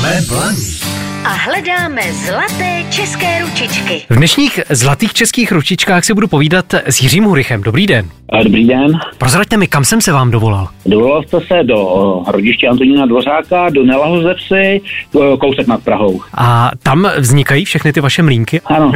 [0.00, 0.79] Jsme blaní
[1.24, 4.02] a hledáme zlaté české ručičky.
[4.10, 7.62] V dnešních zlatých českých ručičkách si budu povídat s Jiřím Hurichem.
[7.62, 8.08] Dobrý den.
[8.44, 8.98] Dobrý den.
[9.18, 10.68] Prozraďte mi, kam jsem se vám dovolal?
[10.86, 11.86] Dovolal jste se do
[12.26, 14.80] rodiště Antonína Dvořáka, do Nelahozevsy,
[15.40, 16.20] kousek nad Prahou.
[16.34, 18.60] A tam vznikají všechny ty vaše mlínky?
[18.64, 18.92] Ano,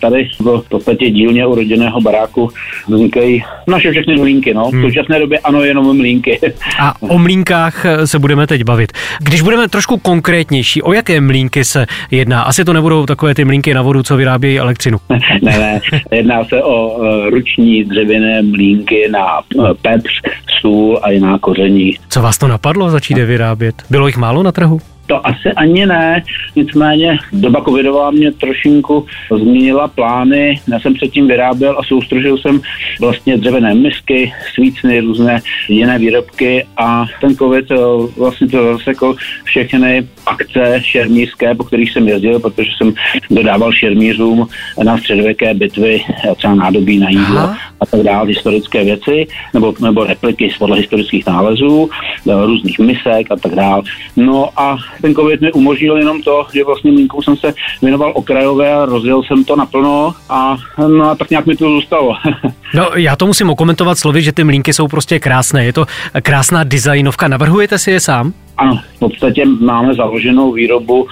[0.00, 2.50] tady v podstatě dílně u rodinného baráku
[2.88, 4.54] vznikají naše všechny mlínky.
[4.54, 4.70] No.
[4.70, 4.82] V hmm.
[4.82, 6.40] současné době ano, jenom mlínky.
[6.80, 8.92] A o mlínkách se budeme teď bavit.
[9.20, 12.42] Když budeme trošku konkrétnější, o jaké mlínky se jedná?
[12.42, 14.98] Asi to nebudou takové ty mlínky na vodu, co vyrábějí elektřinu.
[15.42, 15.80] ne, ne,
[16.12, 17.00] jedná se o
[17.30, 20.10] ruční dřevěné mlínky mlínky na eh, pepř,
[20.60, 21.98] sůl a jiná koření.
[22.08, 23.82] Co vás to napadlo začít je vyrábět?
[23.90, 24.80] Bylo jich málo na trhu?
[25.10, 26.22] To asi ani ne,
[26.56, 29.06] nicméně doba covidová mě trošinku
[29.38, 30.60] změnila plány.
[30.72, 32.60] Já jsem předtím vyráběl a soustředil jsem
[33.00, 37.76] vlastně dřevěné misky, svícny, různé jiné výrobky a ten covid eh,
[38.16, 42.94] vlastně to zasekl všechny akce šermířské, po kterých jsem jezdil, protože jsem
[43.30, 44.48] dodával šermířům
[44.82, 46.00] na středověké bitvy,
[46.36, 47.69] třeba nádobí na jídlo Aha.
[47.80, 51.90] A tak dále, historické věci, nebo, nebo repliky podle historických nálezů,
[52.28, 53.82] eh, různých misek a tak dále.
[54.16, 58.74] No a ten covid mi umožnil jenom to, že vlastně mínkou jsem se věnoval okrajové
[58.74, 62.14] a rozjel jsem to naplno a, no a tak nějak mi to zůstalo.
[62.74, 65.64] no já to musím okomentovat slovy, že ty mlínky jsou prostě krásné.
[65.64, 65.86] Je to
[66.22, 67.28] krásná designovka.
[67.28, 68.32] Navrhujete si je sám?
[68.60, 71.08] Ano, v podstatě máme založenou výrobu uh,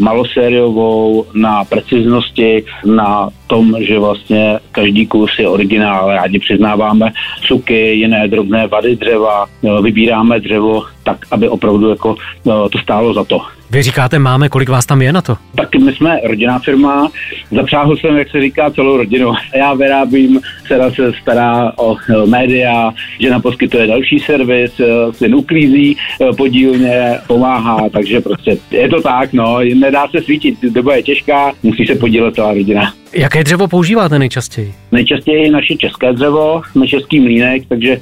[0.00, 8.28] malosériovou na preciznosti, na tom, že vlastně každý kus je originál, rádi přiznáváme cuky, jiné
[8.28, 9.46] drobné vady dřeva,
[9.82, 12.10] vybíráme dřevo tak, aby opravdu jako
[12.44, 13.40] uh, to stálo za to.
[13.70, 15.36] Vy říkáte máme, kolik vás tam je na to?
[15.56, 17.10] Tak my jsme rodinná firma,
[17.50, 19.32] zapřáhl jsem, jak se říká, celou rodinu.
[19.56, 21.96] Já vyrábím, dcera se stará o
[22.26, 24.80] média, žena poskytuje další servis,
[25.10, 25.96] syn uklízí
[26.36, 31.86] podílně, pomáhá, takže prostě je to tak, no, nedá se svítit, doba je těžká, musí
[31.86, 32.92] se podílet celá rodina.
[33.16, 34.74] Jaké dřevo používáte nejčastěji?
[34.92, 38.00] Nejčastěji naše české dřevo, jsme český mlínek, takže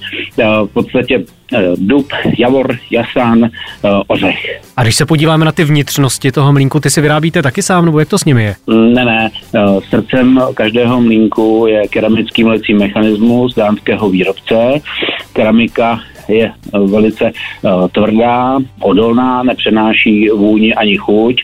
[0.65, 1.25] v podstatě
[1.76, 3.50] dub, javor, jasan,
[4.06, 4.60] ořech.
[4.76, 7.98] A když se podíváme na ty vnitřnosti toho mlínku, ty si vyrábíte taky sám, nebo
[7.98, 8.54] jak to s nimi je?
[8.94, 9.30] Ne, ne.
[9.88, 14.81] Srdcem každého mlínku je keramický mlecí mechanismus dánského výrobce.
[15.32, 16.52] Keramika je
[16.86, 17.32] velice
[17.92, 21.42] tvrdá, odolná, nepřenáší vůni ani chuť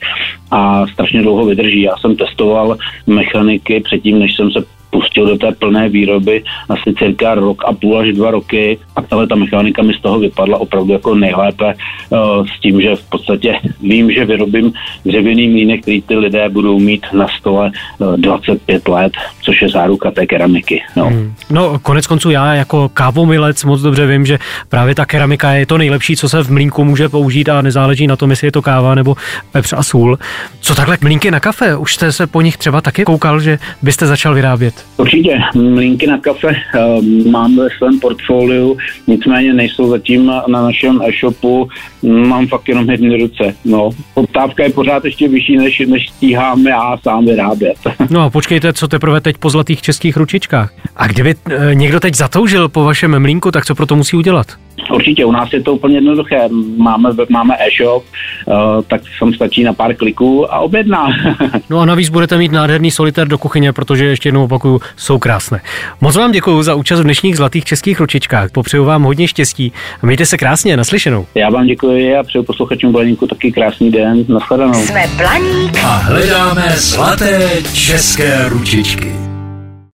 [0.51, 1.83] a strašně dlouho vydrží.
[1.83, 2.77] Já jsem testoval
[3.07, 7.99] mechaniky předtím, než jsem se pustil do té plné výroby asi cirka rok a půl
[7.99, 11.75] až dva roky a tahle ta mechanika mi z toho vypadla opravdu jako nejlépe
[12.11, 14.73] uh, s tím, že v podstatě vím, že vyrobím
[15.05, 19.13] dřevěný mlínek, který ty lidé budou mít na stole uh, 25 let,
[19.43, 20.83] což je záruka té keramiky.
[20.97, 21.05] No.
[21.05, 21.35] Hmm.
[21.51, 24.39] no konec konců já jako kávomilec moc dobře vím, že
[24.69, 28.17] právě ta keramika je to nejlepší, co se v mlínku může použít a nezáleží na
[28.17, 29.17] tom, jestli je to káva nebo
[29.53, 30.19] pepř a sůl.
[30.61, 31.77] Co takhle mlínky na kafe?
[31.77, 34.78] Už jste se po nich třeba taky koukal, že byste začal vyrábět?
[34.97, 35.41] Určitě.
[35.55, 41.69] Mlínky na kafe uh, mám ve svém portfoliu, nicméně nejsou zatím na našem e-shopu.
[42.03, 43.55] Mám fakt jenom jedny ruce.
[43.65, 47.77] No, poptávka je pořád ještě vyšší, než, než stíhám já sám vyrábět.
[48.11, 50.73] No a počkejte, co teprve teď po zlatých českých ručičkách.
[50.97, 54.47] A kdyby e, někdo teď zatoužil po vašem mlínku, tak co pro to musí udělat?
[54.95, 56.49] Určitě, u nás je to úplně jednoduché.
[56.77, 58.05] Máme, máme e-shop,
[58.47, 58.55] uh,
[58.87, 61.09] tak tam stačí na pár kliků a objedná.
[61.71, 65.61] no a navíc budete mít nádherný solitér do kuchyně, protože ještě jednou opakuju, jsou krásné.
[66.01, 68.51] Moc vám děkuji za účast v dnešních zlatých českých ručičkách.
[68.51, 69.73] Popřeju vám hodně štěstí
[70.03, 71.27] a mějte se krásně, naslyšenou.
[71.35, 74.25] Já vám děkuji a přeju posluchačům Blaníku taky krásný den.
[74.29, 74.75] Nashledanou.
[74.75, 79.18] Jsme Blaník a hledáme zlaté české ručičky.